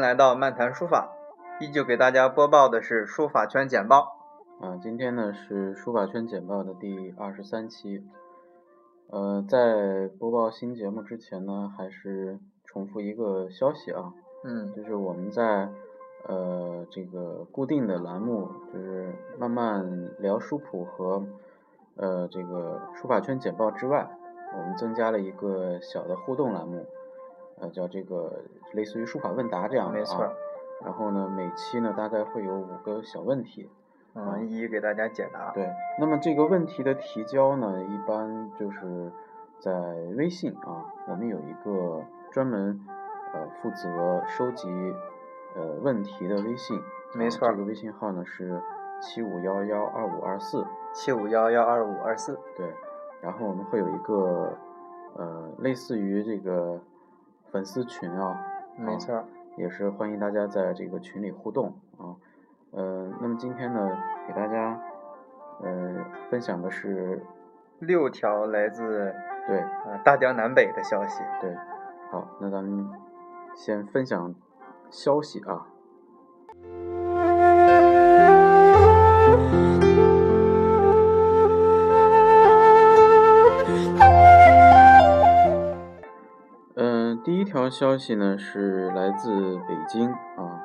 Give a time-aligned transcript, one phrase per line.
[0.00, 1.12] 来到漫谈书法，
[1.60, 4.16] 依旧给大家播报的是书法圈简报。
[4.58, 8.02] 啊，今天呢是书法圈简报的第二十三期。
[9.10, 15.68] 呃，在播报新节目之前呢，还是重复一个消息啊，嗯，就是我们在
[16.26, 21.26] 呃这个固定的栏目，就是慢慢聊书谱和
[21.96, 24.08] 呃这个书法圈简报之外，
[24.56, 26.86] 我们增加了一个小的互动栏目，
[27.60, 28.40] 呃，叫这个
[28.72, 30.00] 类似于书法问答这样的啊。
[30.00, 30.32] 没错。
[30.82, 33.68] 然后呢，每期呢大概会有五个小问题。
[34.12, 35.52] 嗯，一一给大家解答。
[35.52, 39.12] 对，那么这个问题的提交呢，一般就是
[39.60, 39.70] 在
[40.16, 42.80] 微信啊，我们有一个专门
[43.32, 44.68] 呃负责收集
[45.54, 46.80] 呃问题的微信，
[47.14, 48.60] 没错，这个微信号呢是
[49.00, 52.74] 七五幺幺二五二四，七五幺幺二五二四，对，
[53.20, 54.58] 然后我们会有一个
[55.14, 56.80] 呃类似于这个
[57.52, 58.44] 粉丝群啊，
[58.80, 59.24] 没错，
[59.56, 62.16] 也是欢迎大家在这个群里互动啊。
[62.70, 63.90] 呃，那么今天呢，
[64.26, 64.80] 给大家
[65.62, 67.22] 呃分享的是
[67.78, 69.14] 六条来自
[69.46, 71.22] 对呃大江南北的消息。
[71.40, 71.54] 对，
[72.10, 72.88] 好，那咱们
[73.54, 74.34] 先分享
[74.90, 75.66] 消息啊。
[87.24, 90.60] 第一条消息呢是来自北京啊，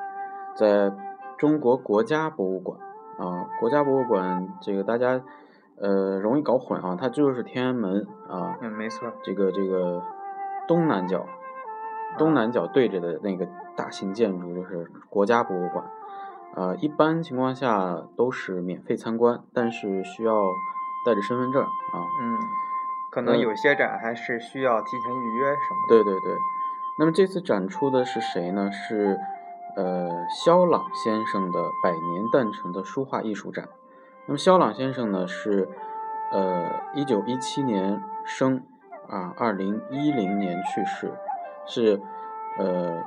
[0.56, 0.92] 在。
[1.38, 2.80] 中国国家博物馆
[3.18, 5.22] 啊，国家博物馆这个大家
[5.78, 10.02] 呃容易搞混啊，它就是天安门啊，嗯，没错，这个这个
[10.66, 11.26] 东南角，
[12.18, 15.84] 东南角对着的那个大型建筑就是国家博物馆，
[16.56, 20.34] 啊，一般情况下都是免费参观，但是需要
[21.06, 22.40] 带着身份证啊，嗯，
[23.16, 26.38] 可能有些展还是需要提前预约什么的，对对对，
[27.00, 28.70] 那么这次展出的是谁呢？
[28.70, 29.18] 是。
[29.78, 33.68] 呃，肖朗先生的百年诞辰的书画艺术展。
[34.26, 35.68] 那么，肖朗先生呢是
[36.32, 38.64] 呃一九一七年生
[39.10, 41.12] 啊，二零一零年去世，
[41.66, 42.02] 是
[42.58, 43.04] 呃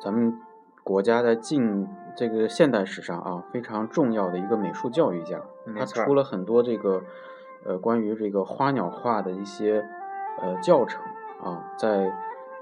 [0.00, 0.40] 咱们
[0.82, 5.40] 国家在近这个现代史上啊非常重要的一个美术教育家。
[5.78, 7.00] 他出了很多这个
[7.64, 9.84] 呃关于这个花鸟画的一些
[10.40, 11.02] 呃教程
[11.42, 12.12] 啊，在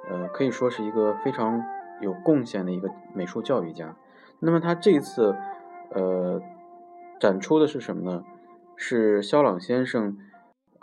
[0.09, 1.63] 呃可以说是一个非常。
[1.99, 3.97] 有贡献的一个美术教育家，
[4.41, 5.35] 那么他这次，
[5.95, 6.43] 呃，
[7.19, 8.23] 展出的是什么呢？
[8.77, 10.19] 是肖朗先生，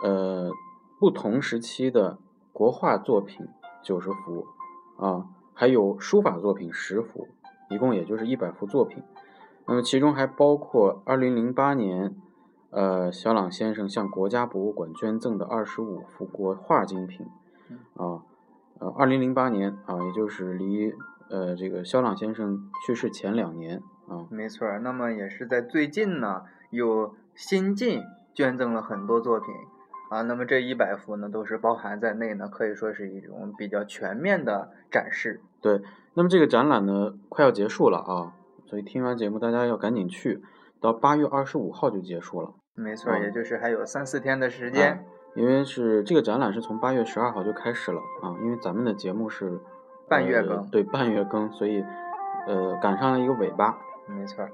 [0.00, 0.50] 呃，
[0.98, 2.18] 不同时期的
[2.52, 3.46] 国画作品
[3.80, 4.48] 九十幅，
[4.96, 7.28] 啊，还有书法作品十幅，
[7.70, 9.04] 一共也就是一百幅作品。
[9.68, 12.16] 那么其中还包括二零零八年，
[12.74, 17.24] 呃，肖朗先生向国家博物馆捐赠的二十五幅国画精品，
[17.94, 18.22] 啊。
[18.80, 20.92] 呃，二零零八年啊，也就是离
[21.30, 24.66] 呃这个肖朗先生去世前两年啊，没错。
[24.80, 28.02] 那么也是在最近呢，有新晋
[28.34, 29.54] 捐赠了很多作品
[30.10, 30.22] 啊。
[30.22, 35.40] 那么这一百幅呢，都是包含在内呢，可以说是一种比较全面的展示。
[35.60, 35.80] 对，
[36.14, 38.34] 那么这个展览呢，快要结束了啊，
[38.66, 40.42] 所以听完节目大家要赶紧去，
[40.80, 42.52] 到八月二十五号就结束了。
[42.74, 45.06] 没错，也就是还有三四天的时间。
[45.34, 49.58] 因为是这个展览是从八月十二号就开始了啊，因为咱们的节目是
[50.08, 51.84] 半月更，对半月更，所以
[52.46, 53.78] 呃赶上了一个尾巴。
[54.06, 54.48] 没错。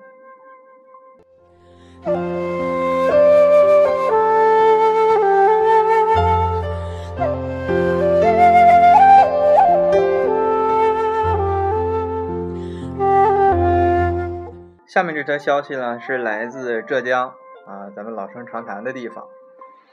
[14.86, 17.32] 下面这条消息呢，是来自浙江
[17.70, 19.24] 啊，咱们老生常谈的地方。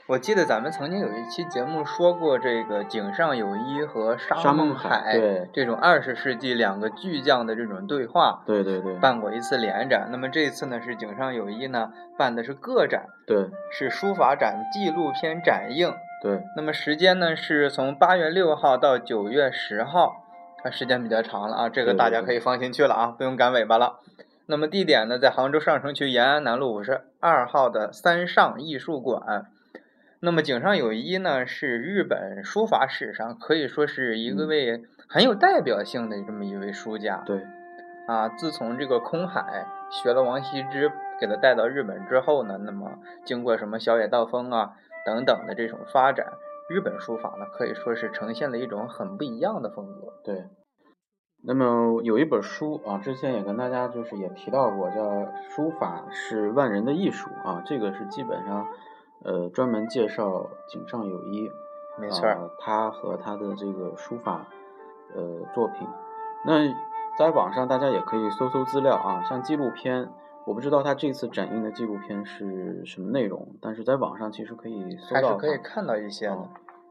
[0.08, 10.08] 我记得咱们曾经有一期节目说过，这个井上有一和沙孟海这种二十世纪两个巨匠的这种对话，对对对，办过一次联展。
[10.12, 15.94] 那么这次呢是井上有一呢办的是个展，对，是书法展纪录片展映，
[16.24, 16.42] 对。
[16.56, 20.24] 那么时间呢是从八月六号到九月十号，
[20.64, 24.00] 它时间比较长了啊，这个大家可以放心去了啊，不用赶尾巴了。
[24.50, 29.46] 那么地点呢在杭州上城区延安南路五十二号的三上艺术馆。
[30.20, 37.22] 那么井上有一呢，是日本书法史上可以说是一个位很有代表性的这么一位书家。
[37.26, 37.46] 对，
[38.08, 44.74] 啊，自从这个空海学了王羲之，给他带到日本之后呢，那么经过什么小野道风啊
[45.06, 46.26] 等等的这种发展，
[46.68, 50.14] 日本书法呢可以说是呈现了一种很不一样的风格。
[50.24, 50.46] 对，
[51.48, 55.02] 那么有一本书啊，之前也跟大家就是也提到过，叫
[55.50, 58.68] 《书法是万人的艺术》啊，这个是基本上。
[59.24, 61.52] 呃，专门介绍井上有一，
[61.98, 64.46] 没错，他和他的这个书法
[65.16, 65.88] 呃作品。
[66.46, 66.72] 那
[67.18, 70.08] 在网上大家也可以搜搜资料啊，像纪录片，
[70.46, 76.38] 我不知道他这次展映的纪录片是什么内容，但是在网上其实可以搜到，还是可以看到一些的。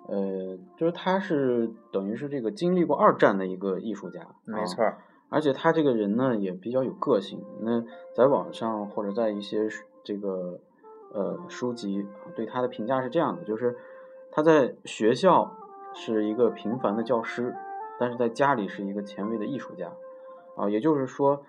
[0.08, 4.84] 呃，就是他是等于是这个经历过二战的一个艺术家，没错。
[5.28, 7.42] 而且他这个人呢也比较有个性。
[7.60, 7.82] 那
[8.14, 9.68] 在网上或者在一些
[10.04, 10.60] 这个
[11.12, 12.06] 呃书籍
[12.36, 13.76] 对他的评价是这样的，就是
[14.30, 15.52] 他在学校
[15.92, 17.52] 是一个平凡的教师，
[17.98, 19.90] 但是在家里是一个前卫的艺术家
[20.56, 20.70] 啊。
[20.70, 21.42] 也就是说，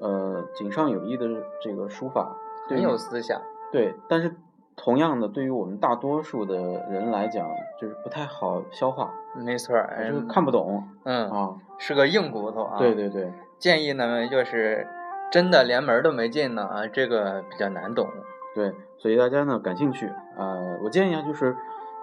[0.00, 1.26] 呃，井上有一的
[1.62, 2.36] 这个书法
[2.68, 3.40] 很有思想，
[3.72, 4.34] 对，但是。
[4.84, 6.56] 同样的，对于我们大多数的
[6.90, 7.48] 人来讲，
[7.80, 9.14] 就是不太好消化。
[9.36, 10.82] 没错，就是看不懂。
[11.04, 12.78] 嗯啊，是个硬骨头啊。
[12.78, 13.32] 对对对。
[13.60, 14.84] 建议呢，就是
[15.30, 18.08] 真的连门都没进呢啊，这个比较难懂。
[18.56, 21.56] 对，所以大家呢感兴趣啊，我建议啊，就是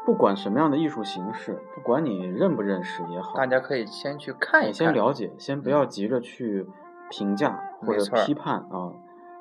[0.05, 6.65] 不管什么样的艺术形式，不管你认不认识也好，大家可以先去看一看，先了解，先不要急着去
[7.09, 8.93] 评价或者批判啊，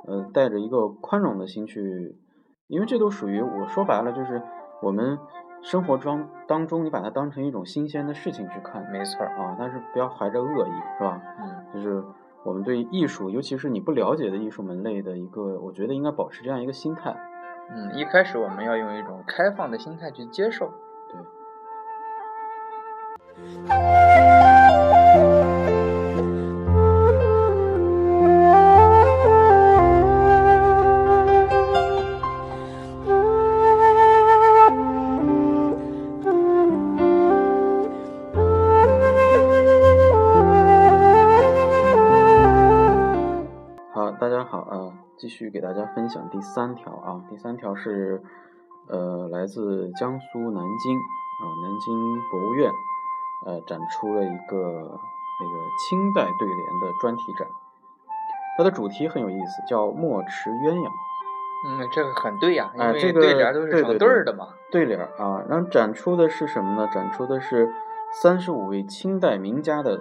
[0.09, 2.17] 呃，带着一个宽容的心去。
[2.69, 4.43] 因为这都属于我说白了，就是
[4.81, 5.19] 我们
[5.63, 11.21] 生活中当中，你把它当成一种新鲜的事情去看，没错啊，但是不要怀着恶意，是吧？
[11.41, 12.05] 嗯，就是
[12.45, 17.17] 我们对艺术，尤其是你不了解的艺术门类的一个，我觉得应该保持这样一个心态。
[17.71, 20.71] 嗯，一开始我们要用一种开放的心态去接受。
[21.09, 21.21] 对。
[46.99, 48.23] 啊，第三条是，
[48.89, 52.71] 呃，来自江苏南京啊，南京博物院，
[53.47, 57.47] 呃，展出了一个那个清代对联的专题展，
[58.57, 60.91] 它的主题很有意思，叫墨池鸳鸯。
[61.67, 64.49] 嗯，这个很对呀，因为对联都是成对儿的嘛。
[64.71, 66.89] 对联啊，然后展出的是什么呢？
[66.93, 67.73] 展出的是
[68.13, 70.01] 三十五位清代名家的，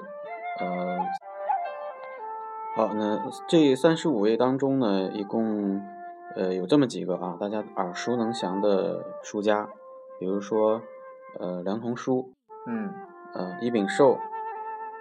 [0.60, 1.00] 呃。
[2.76, 5.82] 好，那这三十五位当中呢，一共
[6.38, 9.68] 呃有这么几个啊，大家耳熟能详的书家，
[10.20, 10.84] 比如说
[11.40, 12.32] 呃梁同书，
[12.68, 12.94] 嗯，
[13.34, 14.20] 呃伊秉寿，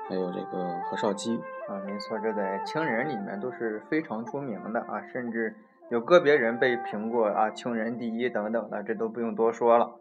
[0.09, 1.37] 还有这个何绍基
[1.69, 5.55] 啊，没错，这在清人里面都是非常出名的啊，甚至
[5.91, 9.95] 有个别人被评过啊清人第一等等的，这都不用多说了。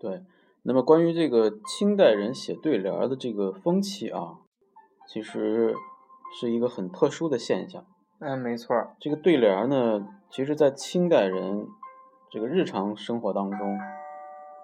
[0.00, 0.22] 对，
[0.62, 4.38] 那么关于这个清代人写对联的这个风气啊，
[5.06, 5.74] 其实。
[6.32, 7.84] 是一个很特殊的现象。
[8.20, 8.92] 嗯，没错。
[9.00, 11.66] 这个对联呢，其实，在清代人
[12.30, 13.78] 这个日常生活当中，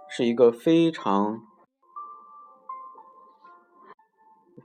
[0.08, 1.42] 是一个非常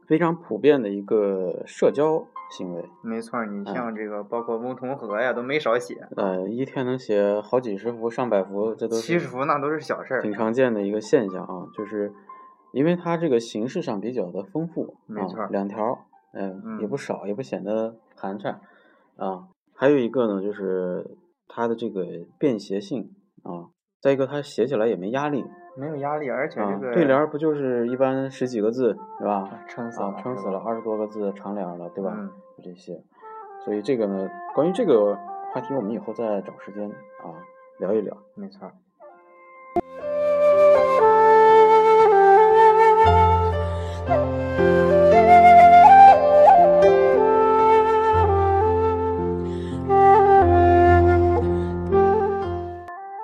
[0.07, 2.87] 非常普遍的一个社交行为。
[3.01, 6.07] 没错，你像这个，包括翁同龢呀，都没少写。
[6.15, 10.21] 呃，一天能写好几十幅、上百幅，这都七十幅那都是小事儿。
[10.21, 12.13] 挺常见的一个现象啊，就是
[12.73, 14.95] 因为它这个形式上比较的丰富。
[15.07, 16.05] 没错，两条。
[16.33, 18.55] 嗯，也不少，也不显得寒碜，
[19.17, 19.49] 啊，
[19.81, 22.05] 还有一个呢，就是它的这个
[22.37, 25.43] 便携性啊，再一个它写起来也没压力，
[25.75, 29.63] 没有压力，而且这个对联不就是一般十几个字，是吧？
[29.67, 32.13] 撑死了，撑死了，二十多个字长联了，对吧？
[32.15, 32.93] 嗯，就这些，
[33.65, 35.15] 所以这个呢，关于这个
[35.51, 37.33] 话题，我们以后再找时间啊
[37.79, 38.15] 聊一聊。
[38.35, 38.71] 没错。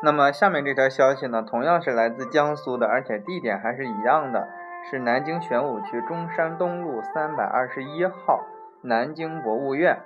[0.07, 4.47] 那么下面这条消息呢，同样是来自江苏的，而且地点还是一样的，
[4.89, 8.45] 是南京玄武区中山东路三百二十一号
[8.83, 9.99] 南京博物院。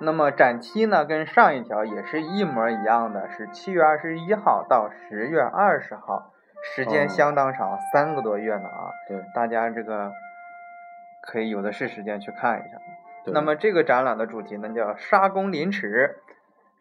[0.00, 6.32] 那么展期呢，跟上一条也是一模一样的，是七月二十一号到十月二十号，
[6.74, 8.88] 时间相当长，三个多月呢啊。
[9.06, 10.10] 对，大家这个
[11.20, 12.78] 可以有的是时间去看一下。
[13.26, 16.21] 那么这个展览的主题呢，叫沙公临池。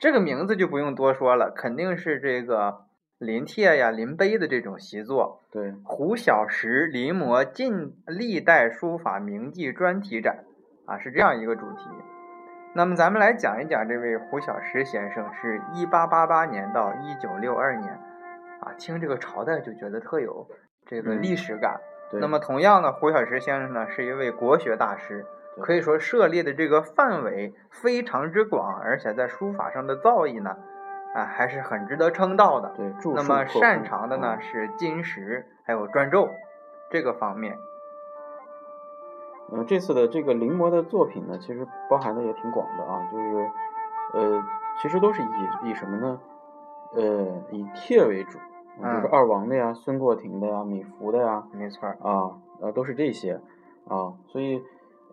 [0.01, 2.85] 这个名字就不用多说了，肯定是这个
[3.19, 5.43] 临帖呀、临碑的这种习作。
[5.51, 10.43] 对，胡小石临摹近历代书法名迹专题展，
[10.87, 11.85] 啊，是这样一个主题。
[12.73, 17.93] 那么咱们来讲一讲这位胡小石先生，是一八八八年到一九六二年，
[18.61, 20.47] 啊，听这个朝代就觉得特有
[20.87, 21.79] 这个历史感。
[22.13, 25.23] 那么同样呢，胡小石先生呢是一位国学大师。
[25.59, 30.55] 可以说涉猎的这个范围非常之广，而且在书法上的造诣呢，
[31.13, 32.73] 啊还是很值得称道的。
[32.75, 36.29] 对，那么擅长的呢是金石还有篆籀
[36.89, 37.57] 这个方面。
[39.53, 43.51] 嗯，这次的这个临摹的作品呢，其实包含的也挺广的啊，就是
[44.13, 44.43] 呃，
[44.81, 46.19] 其实都是以以什么呢？
[46.93, 48.39] 呃，以帖为主，
[48.81, 53.41] 就是二王的呀、孙过庭的呀、米芾的呀，没错啊，呃，都是这些
[53.89, 54.63] 啊，所以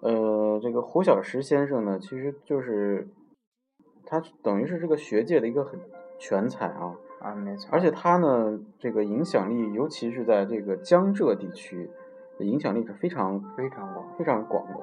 [0.00, 3.09] 呃，这个胡小石先生呢，其实就是
[4.07, 5.81] 他等于是这个学界的一个很
[6.19, 11.90] 全才啊，啊，没错，而且他呢，这个影响力，尤其是在这个江浙地区，
[12.38, 14.75] 影响力是非常非常广，非常广的。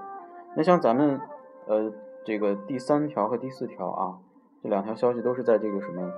[0.57, 1.19] 那像咱们
[1.65, 1.91] 呃
[2.25, 4.19] 这个第三条和第四条啊，
[4.61, 6.11] 这两条消息都是在这个什么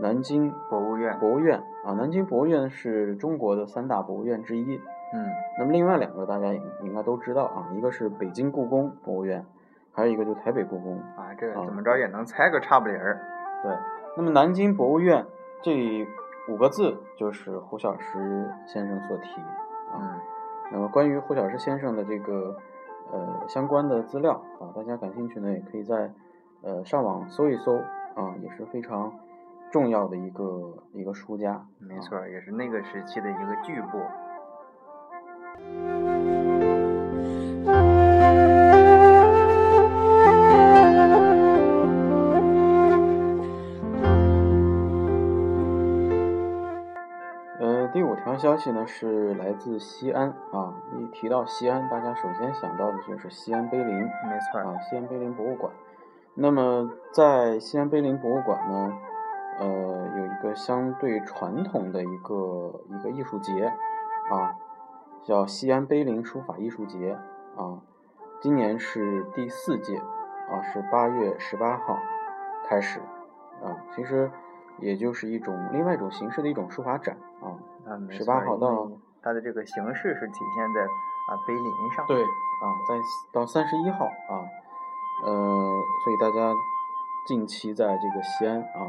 [0.00, 4.78] 南京博物院，博物院啊，南京博物院是中国的三大博物院之一。
[5.16, 9.42] 嗯，那么另外两个大家也应该都知道啊，一个是北京故宫博物院，
[9.92, 10.98] 还有一个就是台北故宫。
[11.16, 13.18] 啊，这个啊怎么着也能猜个差不离儿。
[13.62, 13.74] 对，
[14.14, 15.24] 那么南京博物院
[15.62, 16.06] 这
[16.50, 19.40] 五个字就是胡小石先生所题
[19.90, 19.96] 啊。
[19.98, 20.20] 嗯，
[20.72, 22.54] 那么关于胡小石先生的这个
[23.10, 26.12] 呃相关的资料啊，大家感兴趣呢，也可以在
[26.60, 27.78] 呃上网搜一搜
[28.14, 29.10] 啊，也是非常
[29.70, 31.52] 重要的一个一个书家。
[31.52, 34.06] 啊没错儿，也是那个时期的一个巨擘。
[47.58, 50.74] 呃，第五条消息呢是来自西安啊。
[50.98, 55.72] 一提到西安，大家首先想到的就是西安碑林没错，啊，西安碑林博物馆。
[56.34, 58.92] 那么在西安碑林博物馆呢，
[59.58, 59.66] 呃，
[60.18, 63.72] 有一个相对传统的一个一个艺术节
[64.30, 64.54] 啊，
[65.26, 67.18] 叫西安碑林书法艺术节
[67.56, 67.82] 啊。
[68.40, 71.98] 今年是第四届啊，是八月十八号
[72.68, 73.00] 开始
[73.60, 73.74] 啊。
[73.94, 74.30] 其实
[74.78, 77.58] 也就是一种另外一种形式的一种书法展啊。
[77.90, 78.90] 啊，没18错儿因号到
[79.20, 82.06] 它的这个形式是体现在啊碑林上。
[82.06, 82.94] 对啊，在
[83.32, 84.46] 到三十一号啊，
[85.24, 86.54] 呃，所以大家
[87.26, 88.80] 近期在这个西安啊，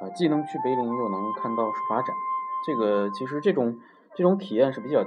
[0.00, 2.14] 啊，既能去碑林，又能看到书法展，
[2.66, 3.78] 这个其实这种
[4.14, 5.04] 这种体验是比较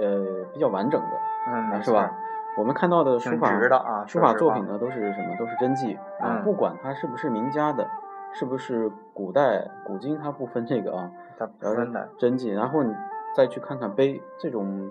[0.00, 1.16] 呃比较完整的，
[1.48, 2.12] 嗯，是吧？
[2.56, 5.36] 我们看到的书法的啊书法作品呢都是什么？
[5.38, 7.86] 都是真迹啊，嗯不管它是不是名家的，
[8.32, 12.08] 是不是古代古今，它不分这个啊，它不分的。
[12.18, 12.94] 真迹，然后你
[13.34, 14.90] 再去看看碑，这种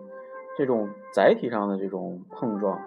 [0.55, 2.79] 这种载体上的这种碰撞，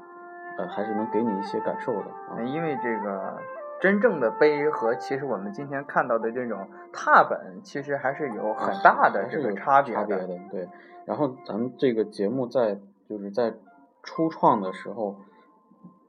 [0.58, 2.40] 呃，还是能给你一些感受的啊。
[2.44, 3.36] 因为这个
[3.80, 10.00] 真正的碑和其实我们今天看到的这种拓本，其实还是有很大的这个差别的。
[10.00, 10.68] 差别的，对。
[11.04, 13.54] 然后咱们这个节目在就是在
[14.02, 15.16] 初创的时候，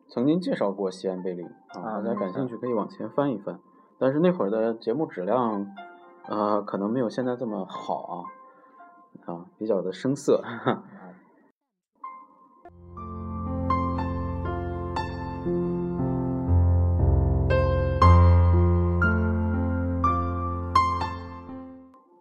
[0.07, 3.59] 曾经介绍过西安碑林啊，啊大家感兴趣可以往前翻一翻。
[3.97, 5.67] 但是那会儿的节目质量，
[6.27, 8.25] 呃，可能没有现在这么好
[9.25, 10.43] 啊，啊，比较的生涩。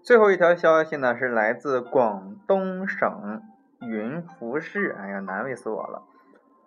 [0.08, 3.42] 最后一条消息呢，是来自广东省
[3.82, 6.02] 云浮市，哎呀，难为死我了。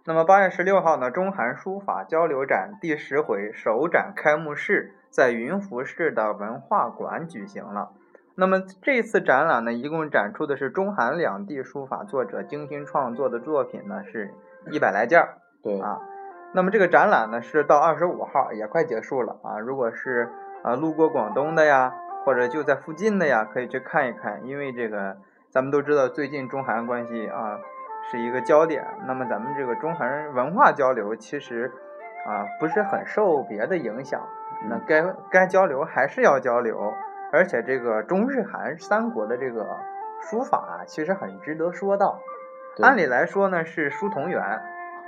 [0.05, 7.89] 那么八月十六号呢，中韩书法交流展第十回首展开幕式在云浮市的文化馆举行了。
[8.35, 14.35] 那么这次展览呢，一共展出的是中韩两地书法作者精心创作的作品呢，是
[14.69, 15.39] 一百来件儿。
[15.63, 15.97] 对，啊。
[16.53, 19.57] 那么这个展览呢是到二十五号，也快结束了啊。
[19.57, 20.29] 如果是
[20.61, 21.91] 啊路过广东的呀，
[22.23, 24.45] 或者就在附近的呀，可以去看一看。
[24.45, 25.17] 因为这个
[25.49, 27.59] 咱们都知道，最近中韩关系啊
[28.09, 28.85] 是一个焦点。
[29.05, 31.71] 那么咱们这个中韩文化交流其实
[32.25, 34.21] 啊不是很受别的影响，
[34.69, 36.93] 那嗯该该交流还是要交流。
[37.33, 39.77] 而且这个中日韩三国的这个
[40.21, 42.19] 书法啊，其实很值得说道。
[42.81, 44.41] 按理来说呢，是书同源，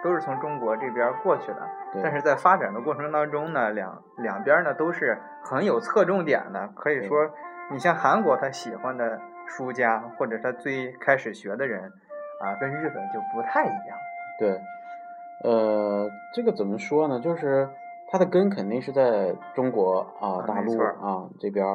[0.03, 1.67] 都是从中国这边过去的。
[2.01, 6.69] 但是在发展的过程当中呢，两两边呢都是很有侧重点的。
[6.75, 7.29] 可以说，
[7.71, 11.91] 你像韩国他喜欢的书家，或者他最开始学的人，
[12.41, 13.97] 啊，跟日本就不太一样。
[14.39, 14.59] 对，
[15.43, 17.19] 呃，这个怎么说呢？
[17.19, 17.69] 就是
[18.11, 21.65] 它的根肯定是在中国啊、啊大陆啊这边，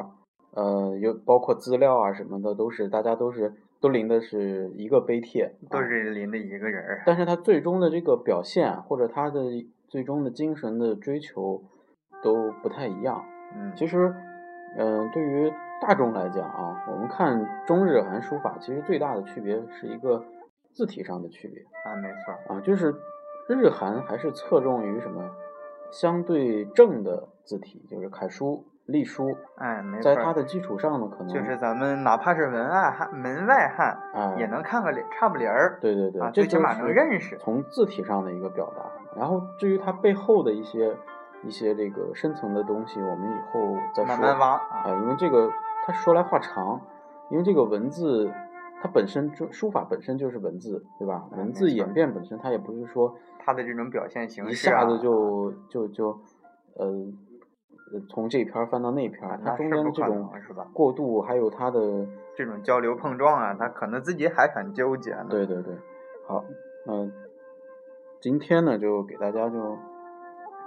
[0.55, 7.03] 呃，有包括资料啊什么的，都是大家都是都临的是一个碑帖，都啊是临的一个人儿。
[7.07, 9.43] 但是他最终的这个表现啊或者他的
[9.87, 11.63] 最终的精神的追求
[12.23, 13.25] 都不太一样。
[13.55, 14.15] 嗯，其实，
[14.77, 20.25] 嗯、对于大众来讲啊，我们看中日韩书法，其实最大的区别是一个
[20.73, 21.63] 字体上的区别。
[21.85, 22.39] 啊，没错儿。
[22.49, 22.95] 啊，就是
[23.49, 25.31] 日韩还是侧重于什么
[25.91, 37.37] 相对正的字体，就是楷书隶书，哎，没错，在它的基础上呢，可能就是咱们哪怕是文案汉门外汉，啊，也能看个理差不离儿，对对对，啊，最起码能认识。
[37.37, 38.85] 从字体上的一个表达。
[39.15, 40.97] 然后至于它背后的一些
[41.45, 44.07] 一些这个深层的东西，我们以后再说。
[44.07, 45.51] 慢慢挖啊，啊，因为这个
[45.85, 46.81] 它说来话长，
[47.31, 48.31] 因为这个文字
[48.81, 51.27] 它本身就书法本身就是文字，对吧？
[51.37, 56.21] 文字演变本身它也不是说它的这种表现形式啊，下子就就就
[56.77, 56.97] 呃呃
[58.09, 60.67] 从这篇翻到那篇儿，它中间这种是吧？
[60.73, 65.27] 过渡还有它的这种交流碰撞啊，他可能自己还很纠结呢。
[65.31, 65.75] 对对对，
[66.27, 66.45] 好，
[66.87, 67.11] 那
[68.21, 69.73] 今天呢就给大家就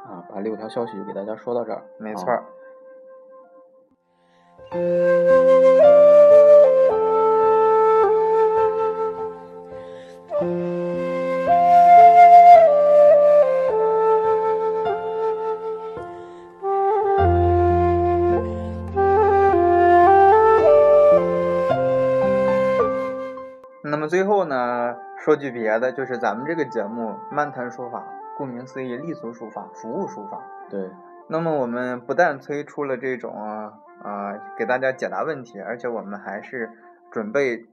[0.05, 2.25] 啊把六条消息就给大家说到这儿，啊没错
[24.11, 27.99] 最后呢，说句别的，就是咱们这个节目《漫谈书法》，
[28.37, 30.37] 顾名思义，立足书法，服务书法。
[30.69, 30.91] 对
[31.29, 33.71] 那么我们不但推出了这种啊、
[34.03, 36.69] 呃给大家解答问题，而且我们还是
[37.09, 37.65] 准备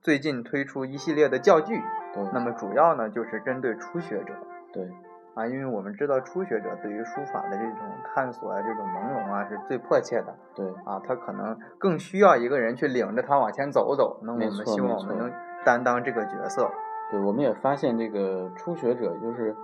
[0.00, 1.82] 最近推出一系列的教具。
[2.14, 4.34] 对那么主要呢就是针对初学者
[4.72, 4.88] 对
[5.34, 14.20] 啊，因为我们知道初学者对于书法的这种探索啊、这种朦胧啊是最迫切的对啊，他可能更需要一个人去领着他往前走走。
[14.22, 15.32] 那么我们希望我们能
[15.64, 16.70] 担当这个角色。
[17.10, 19.54] 对，我们也发现这个初学者就是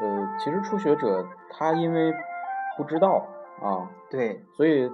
[0.00, 2.14] 呃，其实初学者他因为
[2.76, 3.26] 不知道
[3.60, 4.90] 啊，对，所以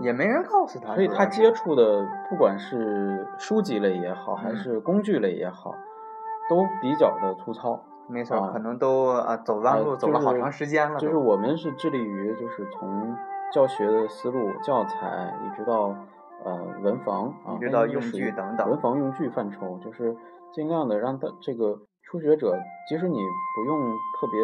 [0.00, 5.74] 也没人告诉他，所以他接触的不管是书籍类也好，还嗯是工具类也好，
[6.48, 7.80] 都比较的粗糙。
[8.06, 11.06] 没错，啊可能都啊走弯呃路走了好长时间了都。
[11.06, 13.16] 就是我们是致力于，就是从
[13.52, 15.94] 教学的思路、教材，一直到
[16.42, 20.16] 呃文房啊，一直到用具等等文房用具范畴，就是
[20.52, 23.18] 尽量的让他这个初学者，即使你
[23.54, 23.80] 不用
[24.20, 24.40] 特别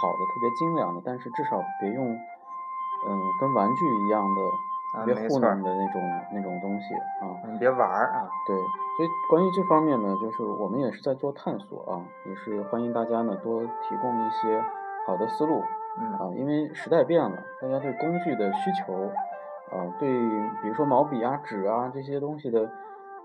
[0.00, 7.48] 好的、特别精良的，但是至少别用嗯跟玩具一样的别糊弄的那种那种东西啊。
[7.50, 8.56] 你别玩儿啊，对，
[8.96, 14.62] 所以关于这方面呢，就是我们也是在做探索啊，也是欢迎大家呢多提供一些
[15.06, 15.62] 好的思路
[15.98, 19.10] 嗯啊，因为时代变了，大家对工具的需求
[19.72, 20.08] 啊，对
[20.62, 22.70] 比如说毛笔啊、纸啊这些东西的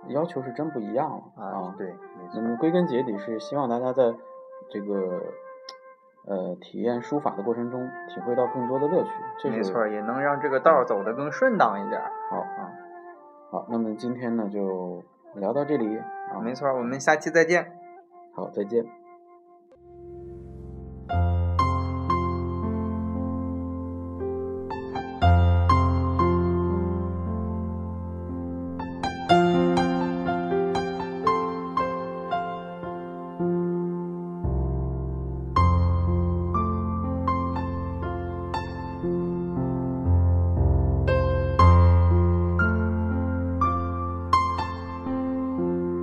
[0.10, 1.96] 要求是真不一样了啊，对，
[2.34, 4.14] 那么归根结底是希望大家在
[4.70, 5.22] 这个
[6.28, 12.12] 呃体验书法的过程中，体会到更多的乐趣，这是没错，也能让这个道儿走得更顺当一点儿。
[12.30, 12.72] 好啊。
[13.52, 15.04] 好，那么今天呢就
[15.36, 15.98] 聊到这里
[16.34, 17.72] 啊，没错，我们下期再见。
[18.36, 19.05] 好，再见。